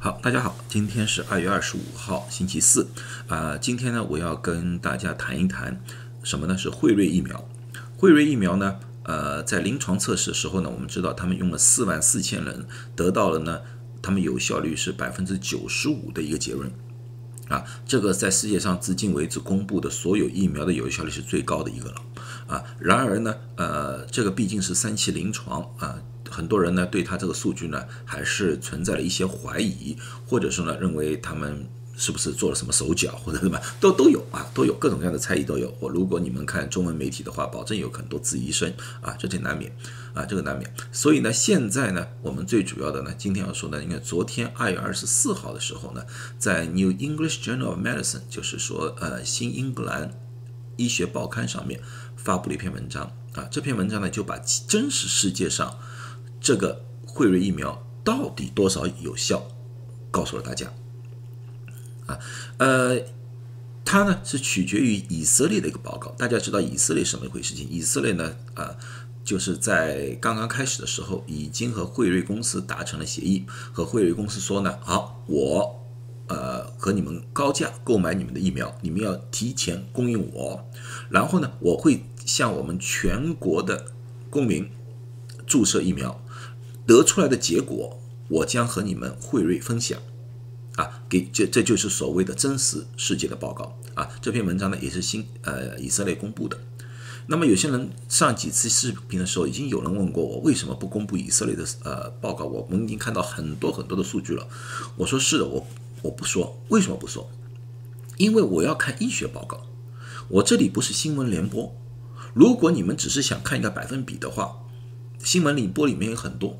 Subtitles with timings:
[0.00, 2.86] 好，大家好，今天是二月二十五号，星期四。
[3.26, 5.82] 啊、今天呢，我要跟大家谈一谈
[6.22, 6.56] 什么呢？
[6.56, 7.48] 是辉瑞疫苗。
[7.96, 12.64] 辉瑞疫苗呢，呃，在临床测试的时候呢，我们知道他们用了四万四千人，
[12.94, 13.62] 得到了呢，
[14.00, 16.70] 他们有效率是百分之九十五的一个结论。
[17.48, 21.96] 啊，这个在世界上至今为止公布的所有疫苗的有效率是最高的一个了。
[22.46, 25.98] 啊，然而呢，呃，这个毕竟是三期临床啊，
[26.30, 29.96] 很多人呢对他这个数据呢还是存在了一些怀疑，
[30.26, 35.76] 或者说呢认为他们是不是做了什么手脚或者什么，都都有啊，都有各种各样的猜疑都有。
[35.80, 39.74] 我如果你们看中文媒体的话，保证有很多质疑声啊，这挺难免
[40.14, 40.72] 啊，这个难免。
[40.92, 46.04] 所以呢，现在呢，我们最主要的呢，今天要说呢，应该昨天二月二十四号的时候呢，
[46.38, 50.12] 在 New English Journal of Medicine，就是说呃新英格兰
[50.76, 51.80] 医学报刊上面
[52.16, 55.76] 发布了一篇文章啊，这篇文章呢就把真实世界上
[56.40, 59.46] 这个辉瑞疫苗到底多少有效
[60.10, 60.72] 告诉了大家
[62.06, 62.18] 啊，
[62.56, 63.00] 呃，
[63.84, 66.10] 它呢是取决于以色列的一个报告。
[66.12, 67.68] 大家知道以色列什么一回事情？
[67.68, 68.76] 以色列呢啊，
[69.24, 75.84] 就是在刚刚开始的时候已经和辉瑞公司达成了协议，和辉瑞公司说呢，好，我
[76.28, 80.66] 呃和你们高价购买你们的疫苗，你们要提前供应我，
[81.10, 83.86] 然后呢，我会向我们全国的
[84.30, 84.70] 公民
[85.46, 86.22] 注射疫苗，
[86.88, 90.00] 得出来的结果，我将和你们辉瑞分享。
[90.76, 94.08] 啊，给这这就是所谓的真实世界的报告啊。
[94.22, 96.56] 这篇文章呢也是新呃以色列公布的。
[97.26, 102.46] 那么有些人上几次视频的时候，已经有人问过我，为什么不公布以色列的呃报告？
[102.46, 104.48] 我们已经看到很多很多的数据了。
[104.96, 105.66] 我说是的，我
[106.00, 107.28] 我不说，为什么不说？
[108.16, 109.66] 因为我要看医学报告，
[110.28, 111.76] 我这里不是新闻联播。
[112.32, 114.60] 如果你们只是想看一个百分比的话，
[115.22, 116.56] 新闻联播里面有很多。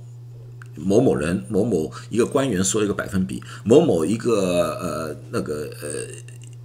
[0.78, 5.88] 某某人、某某一个官员说了一个百分比，某某一个呃那个呃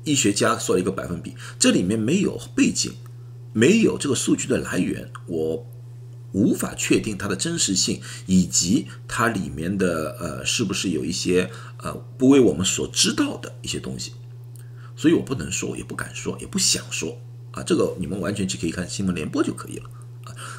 [0.03, 2.93] 医学家说了一个百分比，这里面没有背景，
[3.51, 5.65] 没有这个数据的来源，我
[6.31, 14.13] 无法确定它的真实性，以及它里面的呃是不是有一些呃不为我们所知道的一些东西，
[14.95, 17.17] 所以我不能说，也不敢说，也不想说
[17.51, 19.89] 啊，这个你们完全就可以看新闻联播就可以了，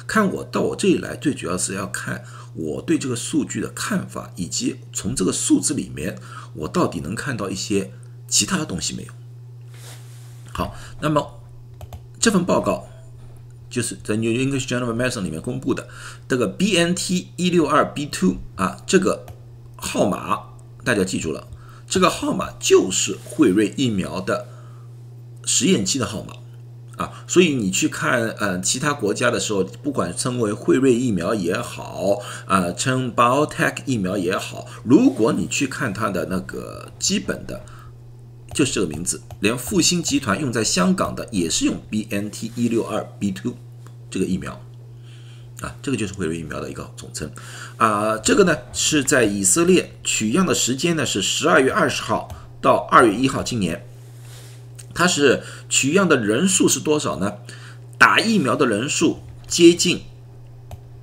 [0.07, 2.23] 看我到我这里来，最主要是要看。
[2.53, 6.17] 我对这个数据的看法，以及从这个数字里面，
[6.53, 7.91] 我到底能看到一些
[8.29, 9.11] 其他的东西没有？
[10.53, 11.41] 好，那么
[12.17, 12.87] 这份报告
[13.69, 15.89] 就是在 New English Journal of Medicine 里面公布的
[16.29, 19.25] 这个 BNT 一六二 B two 啊，这个
[19.75, 20.39] 号码
[20.85, 21.49] 大家记住了，
[21.85, 24.47] 这个号码就是辉瑞疫苗的
[25.43, 26.35] 实验期的号码。
[26.97, 37.61] 啊，所以你去看呃其他国家的时候，不管称为辉瑞疫苗也好，啊称 BioTech 疫苗也好，如果你去看它的那个基本的，
[38.53, 43.55] 就是这个名字，连复星集团用在香港的也是用 BNT 一六二 B two
[44.09, 44.53] 这个疫苗，
[45.59, 47.29] 啊，这个就是辉瑞疫苗的一个总称，
[47.75, 52.29] 啊，这个呢是在以色列取样的时间呢是十二月二十号
[52.61, 53.85] 到二月一号，今年。
[54.95, 57.33] 它是取样的人数是多少呢？
[57.99, 60.01] 打疫苗的人数接近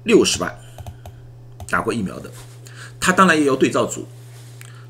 [0.02, 0.58] 六十万，
[1.68, 2.30] 打过疫苗的。
[2.98, 4.08] 它当然也有对照组，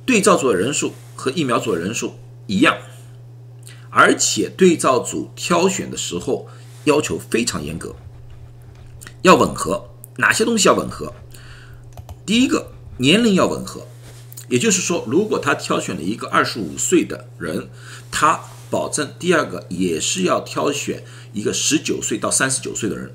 [0.06, 2.14] 对照组的人数和疫苗组的人数
[2.46, 2.76] 一样，
[3.90, 6.48] 而且对照组挑选的时候
[6.84, 7.94] 要求非常严格，
[9.22, 9.90] 要吻合。
[10.16, 11.14] 哪些东西要吻合？
[12.26, 13.86] 第一个，年龄要吻合，
[14.48, 17.70] 也就是说，如果他挑选了一个二十五岁的人，
[18.10, 18.38] 他
[18.72, 23.14] 保证第二个也是要挑选一个十九岁到三十九岁的人，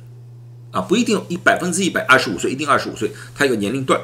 [0.70, 4.00] 啊，不一定一百分之一百二十五岁一定二十五岁，他有个年龄段，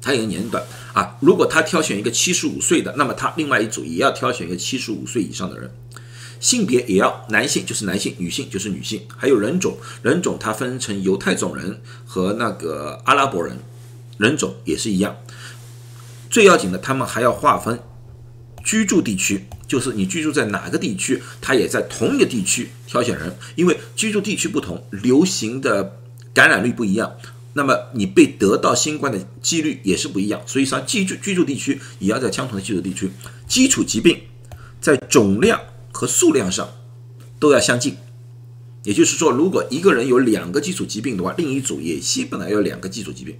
[0.00, 1.16] 他有个年龄段啊。
[1.20, 5.74] 如果他挑选一个七十五岁的，那么他另外一组也要挑选一个七十五岁以上的人。
[6.38, 13.58] 性别也要男性就是男性，女性就是女性，还有人种，人种它分成犹太种人和那个阿拉伯人，
[14.18, 15.16] 人种也是一样。
[16.30, 17.80] 最要紧的，他们还要划分
[18.62, 19.46] 居住地区。
[19.66, 26.00] 就是你居住在哪个地区，他也在同一个地区挑选人，因为居住地区不同，流行的
[26.32, 27.16] 感染率不一样，
[27.54, 30.42] 那么你被得到新冠的几率也是不一样。
[30.46, 33.10] 所以说，居住居住地区也要在相同的居住地区，
[33.48, 34.20] 基础疾病
[34.80, 35.60] 在总量
[35.92, 36.68] 和数量上
[37.38, 37.96] 都要相近。
[38.82, 43.38] 也就是说，如果一个人有两个基础疾病的话，另一组也基本上要两个基础疾病，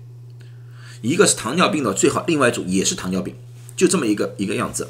[1.03, 3.35] 一个是糖尿病的，最好另外一组也是糖尿病，
[3.77, 4.89] 就这么一个一个样子。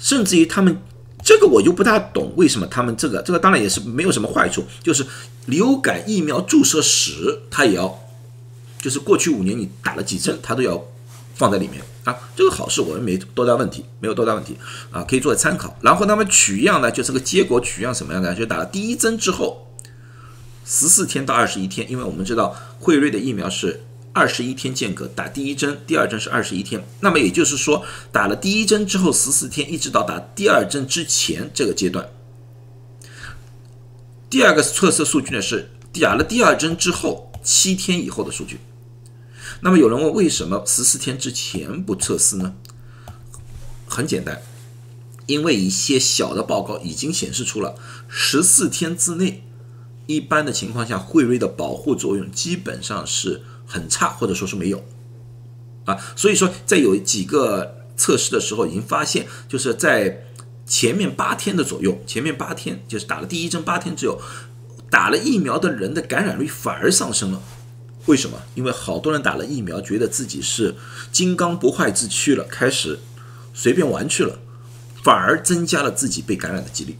[0.00, 0.76] 甚至于他们
[1.22, 5.06] 这个我就不大懂，为什么他们这个这个当然也是没有什么坏处，就是
[5.46, 8.00] 流感疫苗注射史，它也要，
[8.80, 10.82] 就是过去五年你打了几针，它都要
[11.34, 14.56] 放在里面啊，这个好事我们没多大问题，没有多大问题
[14.90, 15.76] 啊，可以作为参考。
[15.82, 18.34] 然后他们取样呢，就是个结果取样什么样的？
[18.34, 19.66] 就打了第一针之后
[20.64, 26.84] 十四天到二十一天，因为我们知道辉瑞的疫苗是二十一天间隔打第一针，第二针是二十一天。
[27.00, 32.08] 那么也就是说，打了第一针之后十四天，一直到打第二针之前这个阶段。
[34.28, 38.58] 第二个测试数据呢是打了第二针之后七天以后的数据。
[39.62, 42.54] 那么有人问，为什么十四天之前不测试呢？
[43.86, 44.40] 很简单，
[45.26, 47.74] 因为一些小的报告已经显示出了
[48.08, 49.42] 十四天之内，
[50.06, 54.84] 一般的情况下，辉瑞的保护作用基本上是很差，或者说是没有
[55.84, 55.96] 啊。
[56.16, 60.26] 所以说，在有几个测试的时候，已经发现，就是在
[60.66, 64.20] 前面八天的左右，前面八天就是打了第一针八天之后，
[64.90, 67.40] 打了疫苗的人的感染率反而上升了。
[68.06, 68.42] 为什么？
[68.54, 70.74] 因为好多人打了疫苗，觉得自己是
[71.12, 72.98] 金刚不坏之躯了，开始
[73.52, 74.38] 随便玩去了，
[75.04, 76.96] 反而增加了自己被感染的几率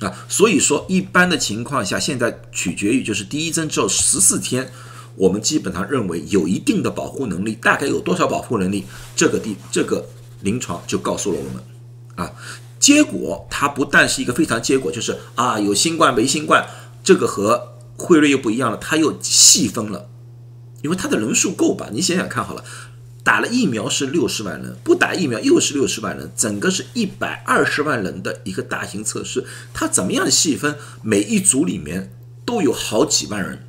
[0.00, 0.12] 啊。
[0.28, 4.70] 所以说，一般的情况下，现在取决于就是第一针之后十四天，
[5.16, 8.84] 我们基本上认为有一定的保护能力，大概有多少保护能力？
[9.14, 10.06] 这个地这个
[10.40, 11.62] 临床就告诉了我们
[12.16, 12.32] 啊。
[12.78, 16.66] 结果它不但是一个非常结果，就是啊有新冠没新冠，
[17.02, 17.70] 这个和。
[17.96, 20.08] 辉瑞又不一样了，它又细分了，
[20.82, 21.90] 因为它的人数够吧？
[21.92, 22.64] 你想想看好了，
[23.24, 30.76] 打了疫苗是六十万人，不打疫苗又是六十万人，整个是一百二十万人的一个大型测试，它怎么样细分？
[31.02, 32.12] 每一组里面
[32.44, 33.66] 都有好几万人，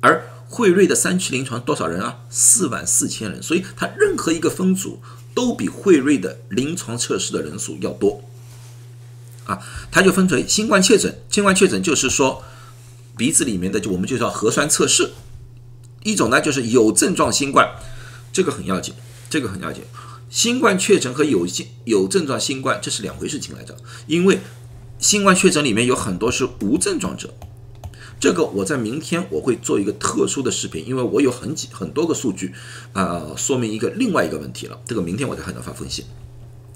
[0.00, 2.18] 而辉瑞的三期临床多少人啊？
[2.28, 5.00] 四万四千人，所以它任何一个分组
[5.32, 8.22] 都比辉瑞的临床测试的人数要多
[9.44, 9.58] 啊！
[9.90, 12.42] 它就分为新冠确诊，新冠确诊就是说。
[13.18, 15.12] 鼻子里面的就我们就叫核酸测试，
[16.02, 17.66] 一种呢就是有症状新冠，
[18.36, 18.92] 这个很要紧，
[19.30, 19.82] 这个很要紧。
[20.28, 23.74] 新冠确诊和有新有症状新冠这是两回事情来着，
[24.06, 24.40] 因为
[24.98, 27.32] 新冠确诊里面有很多是无症状者，
[28.20, 32.52] 这个我在明天我会做一个特殊的视频，因为我有很几很多个数据
[32.92, 36.04] 啊，说明一个另外一个问题了，这个明天我再和大家发分析。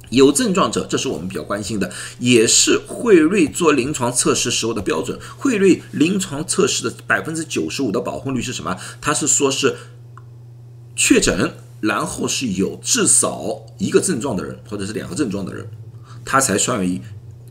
[0.09, 5.21] 有症状者，这是我们比较关心的，也是惠瑞做临床测试时候的标准。
[5.37, 8.75] 惠瑞临床测试的百分之九十五的保护率是什么？
[9.03, 9.77] 它是说是
[11.03, 11.51] 确诊，
[11.81, 15.67] 然后是有至少一个症状的人，或者是两个症状的人，
[16.27, 17.01] 他才算为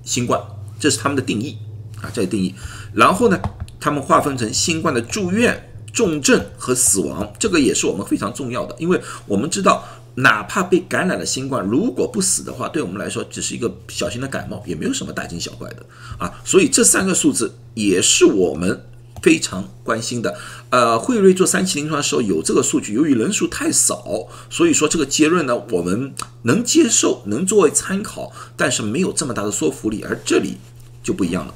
[0.04, 0.40] 新冠，
[0.80, 1.58] 这是他们的定义
[2.00, 2.54] 啊，这是定义。
[2.94, 3.40] 然后呢，
[3.80, 9.84] 他们划分成新冠的住院、重症和死亡，这个也是我们非常重要的，因为我们知道。
[10.16, 15.86] 哪怕被感染了新冠，如果不死的话，对我们来说只是一个小型的感冒，也没有什么大惊小怪的
[16.18, 16.30] 啊。
[16.44, 18.84] 所以这三个数字也是我们
[19.22, 20.38] 非常关心的。
[20.70, 26.14] 呃，辉瑞做三期临床的时候有这个数据，由于人数太少，所以说这个结论呢，我们
[26.44, 30.04] 能接受，能作为参考，但是没有这么大的说服力。
[30.08, 30.58] 而这里
[31.04, 31.54] 就不一样了。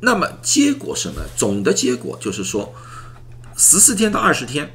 [0.00, 1.22] 那么结果什么？
[1.36, 2.74] 总的结果就是说，
[3.56, 4.74] 十四天到二十天。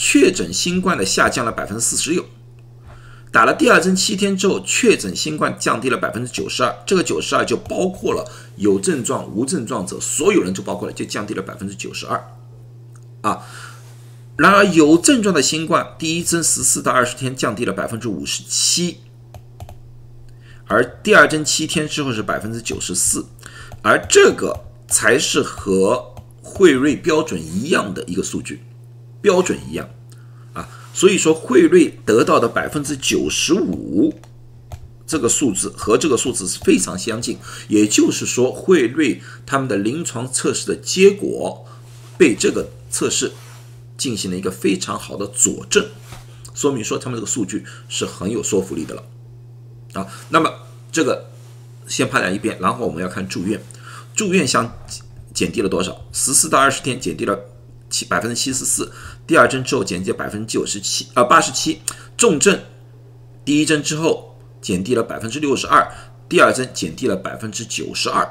[0.00, 2.24] 确诊新冠的下降了百分之四十六，
[3.30, 6.74] 打了第二针七天之后，确诊新冠降低了百分之九十二。
[6.86, 12.30] 这个九十二就包括了有症状、无症状者，所有人就包括了，就降低了百分之九十二。
[13.20, 13.46] 啊，
[14.36, 18.98] 然而有症状的新冠，第一针十四到二十天降低了百分之五十七，
[20.66, 23.26] 而第二针七天之后是百分之九十四，
[23.82, 28.62] 而这个才是和辉瑞标准一样的一个数据。
[29.20, 29.90] 标准一样
[30.52, 34.12] 啊，所以说辉瑞得到的百分之九十五
[35.06, 37.38] 这个数字和这个数字是非常相近，
[37.68, 41.64] 也就是说辉瑞他们的临床测试的结果
[42.18, 43.30] 被这个测试
[43.96, 45.86] 进行了一个非常好的佐证，
[46.52, 49.04] 说明说他们这个数据是很有说服力的了
[49.92, 50.04] 啊。
[50.30, 50.52] 那么
[50.90, 51.30] 这个
[51.86, 53.62] 先拍在一边，然后我们要看住院，
[54.16, 54.76] 住院相
[55.32, 56.04] 减低了多少？
[56.12, 57.38] 十四到二十天减低了。
[57.90, 58.92] 七百分之七十四，
[59.26, 61.80] 第二针之后减低百分之九十七，呃八十七，
[62.16, 62.60] 重症
[63.44, 65.90] 第一针之后减低了百分之六十二，
[66.28, 68.28] 第二针减低了百分之九十二，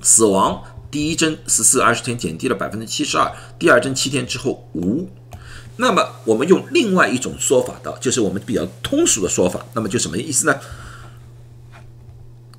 [0.00, 5.08] 死亡第一针十四二十天减低了百分之七十二，第二针七天之后无。
[5.76, 10.58] 那么我们用另外一种说法的，就是我们比较通俗的说法，那么就什么意思呢？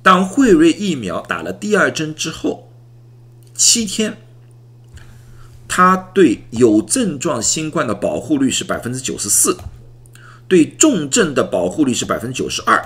[0.02, 2.70] 当辉瑞疫苗打了第二针之后，
[3.54, 4.18] 七天。
[5.76, 9.58] 它对有症状新冠的保护率是百分之九十四，
[10.48, 12.82] 对重症的保护率是百分之九十二，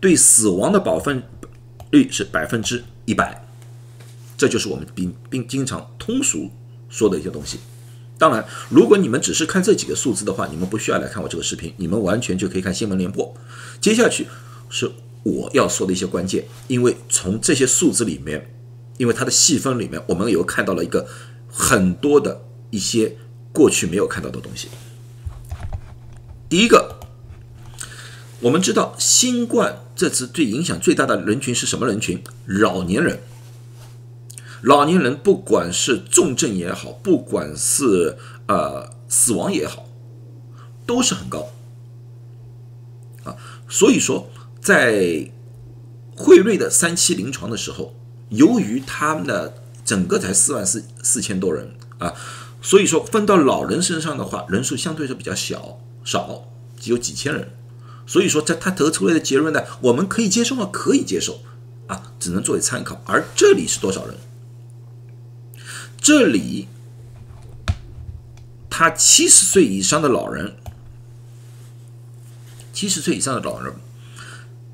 [0.00, 1.22] 对死亡的保分
[1.90, 3.46] 率是百分之一百。
[4.36, 6.50] 这就是我们并并经常通俗
[6.88, 7.60] 说的一些东西
[8.18, 13.32] 当然，如果你们只是看这几个数字的话，你们不需要来看我这个视频，你们完全就可以看新闻联播。
[13.80, 14.26] 接下去
[14.68, 14.90] 是
[15.22, 18.52] 我要说的一些关键，因为从这些数字里面，
[18.98, 21.06] 因为它的细分里面，我们有看到了一个
[21.56, 23.16] 很多的一些
[23.52, 24.68] 过去没有看到的东西。
[26.48, 26.98] 第一个，
[28.40, 32.20] 我们知道新冠这次对影响最大的人群是什么人群？
[32.46, 33.20] 老年人。
[34.62, 38.16] 老年人不管是重症也好，不管是
[38.48, 39.86] 呃死亡也好，
[40.84, 41.50] 都是很高
[43.22, 43.36] 啊。
[43.68, 44.28] 所以说，
[44.60, 45.30] 在
[46.16, 47.94] 辉瑞的三期临床的时候，
[48.30, 52.14] 由于他们的整个才四万四四千多人啊，
[52.62, 56.44] 所以说分到老人身上的话，人数相对是比较小少，
[56.80, 57.50] 只有几千人。
[58.06, 60.68] 所以说，在他得出来的结论呢，我们可以接受吗？
[60.70, 61.40] 可以接受
[61.86, 63.02] 啊，只能作为参考。
[63.06, 64.14] 而这里是多少人？
[65.98, 66.68] 这里，
[68.68, 70.54] 他七十岁以上的老人，
[72.74, 73.74] 七十岁以上的老人，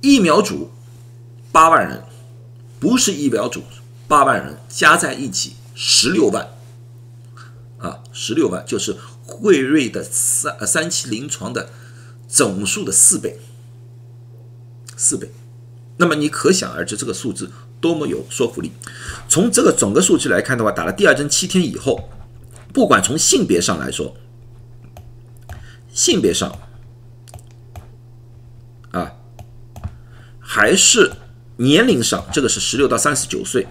[0.01, 0.73] 疫苗组
[1.53, 2.03] 八万人，
[2.81, 3.63] 不是疫苗组
[4.11, 6.49] 八万人加在一起十六万，
[7.79, 11.71] 啊，十六万就是惠瑞的三三期临床的
[12.27, 13.39] 总数的四倍，
[14.97, 15.31] 四倍。
[15.99, 17.53] 那么你可想而知这个数字。
[17.81, 18.73] 多么有说服力！
[19.27, 22.11] 从这个整个数据来看的话，打了第二针七天以后，
[22.75, 24.15] 不管从性别上来说，
[25.91, 26.59] 性别上
[28.91, 29.15] 啊，
[30.39, 31.11] 还是
[31.57, 33.67] 年龄上，这个是十六到三十九岁，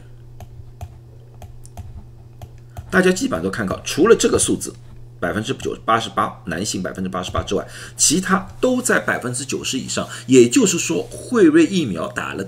[2.91, 4.73] 大家基本上都看到，除了这个数字
[5.19, 10.07] 百分之九八十八男性百分之八十八之外，其他都在百分之九十以上。
[10.27, 12.47] 也就是说，辉瑞疫苗打了。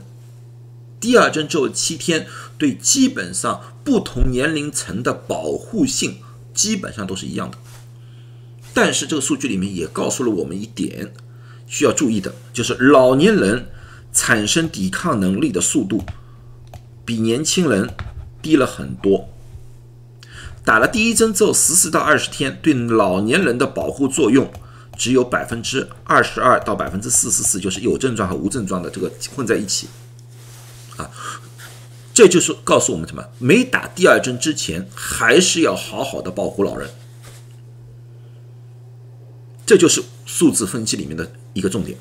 [0.99, 6.17] 第二针之后七天，对基本上不同年龄层的保护性
[6.53, 7.57] 基本上都是一样的。
[8.73, 11.13] 但是这个数据里面也告诉了我们一点
[11.67, 13.65] 需要注意的，就是老年人
[14.13, 16.03] 产生抵抗能力的速度
[17.03, 17.89] 比年轻人
[18.41, 19.27] 低了很多。
[20.63, 24.51] 打了第一针之后十四到二十天，对老年人的保护作用
[24.95, 29.87] 只有百分之二十二到百分之四十四，就是有症状和无症状的这个混在一起。
[30.97, 31.09] 啊，
[32.13, 33.25] 这就是告诉我们什么？
[33.39, 36.89] 没打第二针之前，还是要好好的保护老人。
[39.65, 41.97] 这就是数字分析里面的一个重点。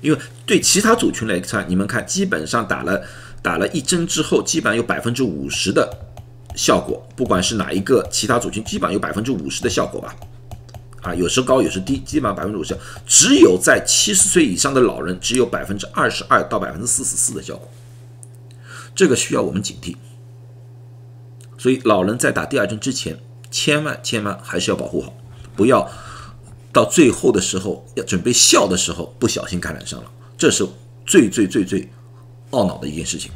[0.00, 3.02] 因为对其他组群来看，你们看，基本上打了
[3.42, 5.96] 打了一针之后，基本上有百分之五十的
[6.56, 7.06] 效果。
[7.14, 10.16] 不管是哪一个其他组群，基本上有百分之五十的效果吧。
[11.02, 12.76] 啊，有时高，有时低，基本上百分之五十。
[13.06, 17.70] 只有在七十岁以上的老人，只有百分之二十二到百分之四十四的效果。
[18.92, 19.94] 这个需要我们警惕。
[21.58, 23.18] 所以，老人在打第二针之前，
[23.50, 25.12] 千万千万还是要保护好，
[25.54, 25.88] 不要
[26.72, 30.66] 到最后的时候要准备笑的时候，不小心感染上了，这是
[31.06, 31.88] 最最最最
[32.50, 33.30] 懊恼的一件事情。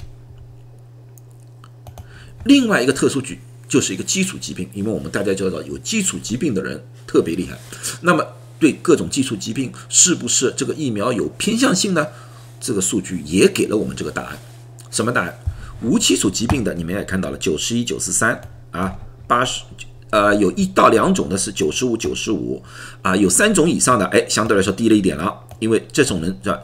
[2.44, 3.38] 另外一个特殊局。
[3.70, 7.56] 就是一个基础疾病，因为我们大家知道有基础疾病的人特别厉害。
[8.00, 8.26] 那么
[8.58, 12.04] 对各种基础疾病，是不是这个疫苗有偏向性呢？
[12.60, 14.36] 这个数据也给了我们这个答案。
[14.90, 15.38] 什么答案？
[15.84, 18.40] 无基础疾病的，你们也看到了，九十一、九十三
[18.72, 18.92] 啊，
[19.28, 19.62] 八十，
[20.10, 22.60] 呃，有一到两种的是九十五、九十五
[23.02, 26.58] 啊，有三种以上的，哎，相对来说低了一点了，因为这种人是吧？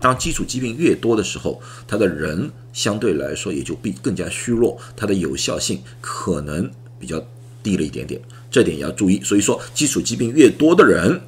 [0.00, 7.20] 当基础疾病越多的时候，他的人相对来说也就比更加虚弱，它的有效性可能比较
[7.62, 9.20] 低了一点点，这点也要注意。
[9.22, 11.20] 所以说，基础疾病越多的人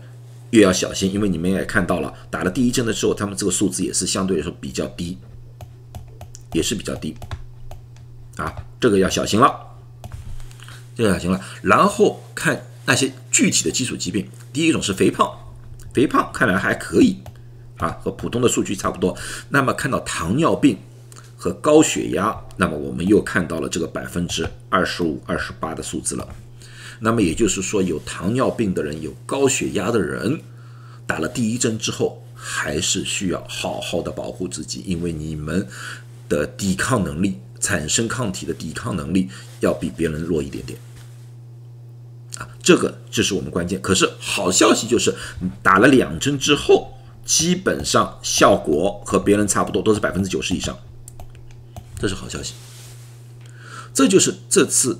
[0.51, 5.19] 越要小心，因为你们也看到了，打了第一针的时候，他们这个数字也是相对来说比较低，
[6.53, 7.17] 也是比较低
[8.37, 9.53] 啊，这个要小心了，
[10.95, 11.41] 这个小心了。
[11.63, 15.29] 然后看那些具体的基础疾病，第一种是肥胖，
[15.93, 17.17] 肥胖看来还可以。
[17.81, 19.17] 啊，和普通的数据差不多。
[19.49, 20.79] 那么看到糖尿病
[21.37, 26.29] 和高血压，那么我们又看到了这个百分之二十五、二十八的数字了。
[27.01, 30.39] 那么也就是说，有糖尿病的人、有高血压的人，
[31.07, 35.67] 打了第一针之后，还是需要好好的保护自己，因为你们
[36.29, 40.79] 的抵抗能力、产生抗体的抵抗能力要比别人弱一点点。
[42.37, 43.81] 啊，这个这是我们关键。
[43.81, 45.15] 可是好消息就是，
[45.63, 46.93] 打了两针之后。
[47.31, 50.77] 基本上效果和别人差不多，都是百分之九十以上，
[51.97, 52.55] 这是好消息。
[53.95, 54.99] 这就是这次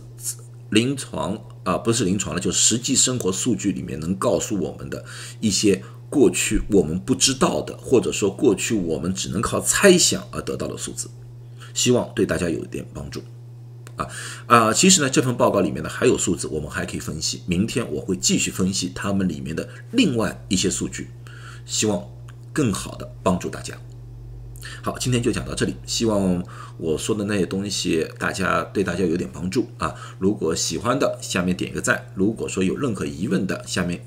[0.71, 5.05] 临床啊，不是临床了，就实际生活数据里面能告诉我们的
[5.41, 11.11] 一些过去我们不知道的，或者说过去我们只能靠猜想而得到的数字，
[11.75, 13.25] 希望对大家有一点帮助。
[13.97, 14.07] 啊
[14.47, 17.43] 啊，其实呢，这份报告里面呢还有数字，我们还可以分析。
[17.47, 21.11] 明天我会继续分析他们里面的另外一些数据，
[21.67, 22.09] 希望
[22.61, 23.75] 更好的帮助大家。
[24.83, 26.45] 好，今天就讲到这里，希望
[26.77, 29.95] 我说的那些东西大家对大家有点帮助啊。
[30.19, 34.05] 如果喜欢的，下面点个赞；如果说有任何疑问的，下面。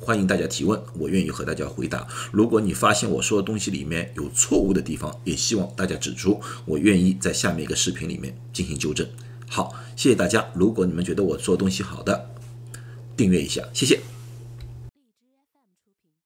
[0.00, 2.04] 欢迎大家提问，我愿意和大家回答。
[2.32, 9.06] 如果你发现我说的东西里面有错误的地方，也希望大家指出，我愿意在下面一个视频里面进行纠正。
[9.48, 10.44] 好，谢谢大家。
[10.52, 12.28] 如果你们觉得我做东西好的，
[13.16, 14.17] 订阅一下，谢谢。